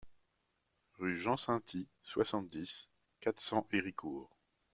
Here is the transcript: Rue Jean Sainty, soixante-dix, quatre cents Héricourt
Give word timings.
Rue 0.97 1.15
Jean 1.15 1.37
Sainty, 1.37 1.87
soixante-dix, 2.01 2.89
quatre 3.19 3.39
cents 3.39 3.67
Héricourt 3.71 4.35